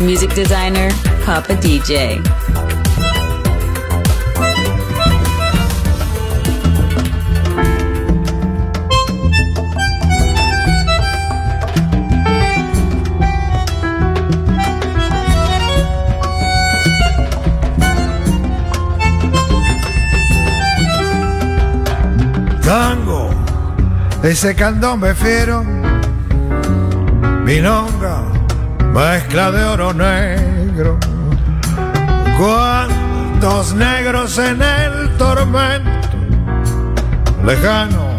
Music 0.00 0.34
designer, 0.34 0.90
Papa 1.24 1.54
DJ. 1.54 2.20
Tango, 22.60 23.30
ese 24.22 24.54
candombe 24.54 25.14
fiero, 25.14 25.64
milonga, 27.44 28.11
mezcla 28.92 29.50
de 29.50 29.64
oro 29.64 29.92
negro. 29.92 30.98
Cuántos 32.38 33.74
negros 33.74 34.38
en 34.38 34.62
el 34.62 35.16
tormento, 35.16 36.16
lejano 37.44 38.12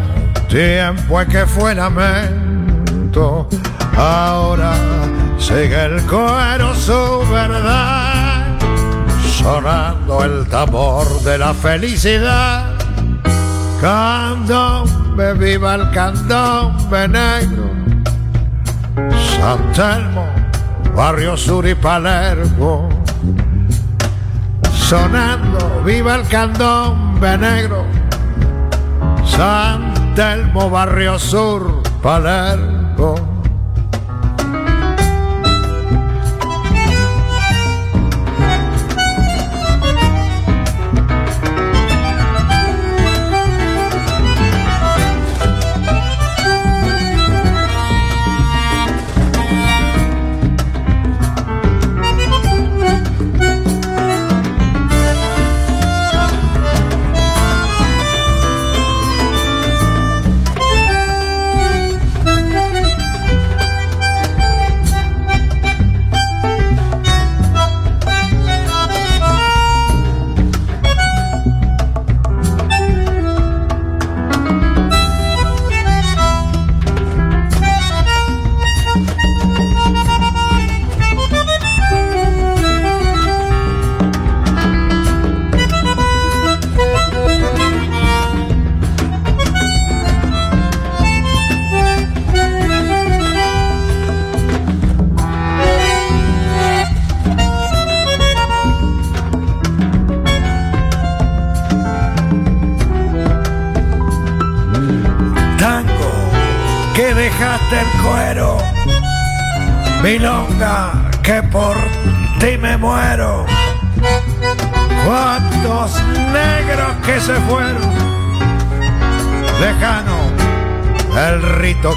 tiempo 0.53 1.19
en 1.19 1.27
que 1.29 1.45
fue 1.47 1.73
lamento. 1.73 3.47
Ahora 3.97 4.73
sigue 5.39 5.85
el 5.85 6.01
cuero 6.03 6.75
su 6.75 7.25
verdad, 7.31 8.57
sonando 9.39 10.23
el 10.23 10.47
tambor 10.47 11.07
de 11.23 11.37
la 11.37 11.53
felicidad. 11.53 12.73
Candombe, 13.81 15.33
viva 15.33 15.75
el 15.75 15.91
candombe 15.91 17.07
negro. 17.07 17.69
San 19.37 19.71
Telmo, 19.73 20.25
Barrio 20.95 21.35
Sur 21.35 21.67
y 21.67 21.75
Palermo. 21.75 22.89
Sonando, 24.71 25.81
viva 25.83 26.15
el 26.15 26.27
candombe 26.27 27.37
negro. 27.37 27.83
San 29.25 30.13
Telmo, 30.15 30.69
Barrio 30.69 31.17
Sur, 31.17 31.81
Palermo. 32.01 33.32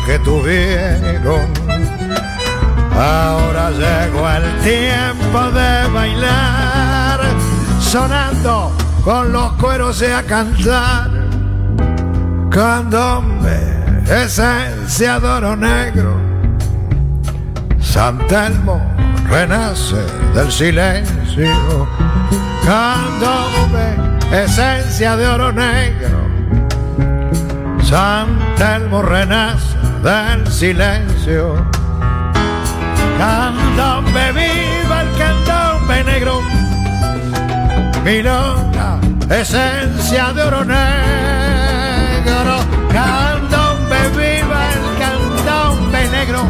Que 0.05 0.19
tuvieron. 0.19 1.47
Ahora 2.93 3.71
llegó 3.71 4.28
el 4.28 4.59
tiempo 4.62 5.50
de 5.52 5.88
bailar, 5.93 7.21
sonando 7.78 8.73
con 9.05 9.33
los 9.33 9.52
cueros 9.52 10.02
y 10.02 10.07
a 10.07 10.25
cantar. 10.25 11.09
Candombe, 12.50 13.61
esencia 14.11 15.21
de 15.21 15.28
oro 15.28 15.55
negro. 15.55 16.16
San 17.78 18.19
Telmo 18.26 18.81
renace 19.28 20.05
del 20.35 20.50
silencio. 20.50 21.87
Candombe, 22.64 23.95
esencia 24.33 25.16
de 25.16 25.28
oro 25.28 25.52
negro. 25.52 26.26
San 27.85 28.37
Telmo 28.57 29.00
renace 29.00 29.65
del 30.06 30.46
silencio. 30.52 31.56
Candombe, 33.18 34.30
viva 34.32 35.02
el 35.02 35.10
candombe 35.18 36.04
negro. 36.04 36.40
Milonga, 38.04 39.00
esencia 39.28 40.32
de 40.32 40.42
oro 40.44 40.64
negro. 40.64 42.54
Candombe, 42.92 43.98
viva 44.16 44.60
el 44.75 44.84
candombe 45.02 46.08
negro. 46.10 46.42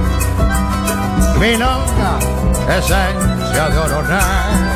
Milonga, 1.41 2.19
esencia 2.77 3.71
de 3.71 3.79
oro 3.79 4.03
negro. 4.03 4.76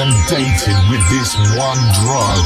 Inundated 0.00 0.80
with 0.88 1.04
this 1.12 1.36
one 1.60 1.82
drug. 2.00 2.40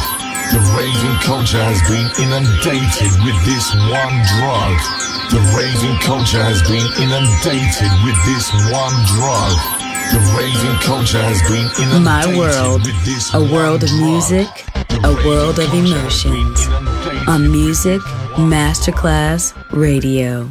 The 0.50 0.58
raving 0.74 1.18
culture 1.22 1.62
has 1.62 1.78
been 1.86 2.10
inundated 2.18 3.14
with 3.22 3.38
this 3.46 3.70
one 3.94 4.16
drug. 4.34 4.74
The 5.30 5.38
raving 5.54 5.98
culture 6.02 6.42
has 6.42 6.62
been 6.66 6.82
inundated 6.98 7.94
with 8.02 8.18
this 8.26 8.50
one 8.74 8.96
drug. 9.14 9.54
The 10.10 10.20
raving 10.34 10.78
culture 10.82 11.22
has 11.22 11.40
been 11.46 11.70
inundated 11.78 12.02
My 12.02 12.26
world, 12.36 12.82
with 12.82 13.04
this 13.04 13.32
a 13.32 13.40
world 13.40 13.84
of 13.84 13.92
music, 14.02 14.50
a 15.04 15.14
world 15.24 15.58
of 15.60 15.70
culture 15.70 15.94
has 15.94 16.24
been 16.24 16.42
emotions. 16.42 17.28
On 17.28 17.50
Music 17.50 18.00
Masterclass 18.34 19.54
Radio. 19.70 20.50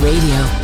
Radio. 0.00 0.63